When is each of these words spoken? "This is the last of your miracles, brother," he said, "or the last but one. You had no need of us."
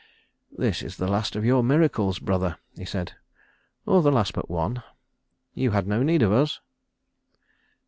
"This 0.57 0.81
is 0.81 0.97
the 0.97 1.07
last 1.07 1.35
of 1.35 1.45
your 1.45 1.61
miracles, 1.61 2.17
brother," 2.17 2.57
he 2.75 2.85
said, 2.85 3.13
"or 3.85 4.01
the 4.01 4.11
last 4.11 4.33
but 4.33 4.49
one. 4.49 4.81
You 5.53 5.69
had 5.77 5.85
no 5.85 6.01
need 6.01 6.23
of 6.23 6.31
us." 6.31 6.59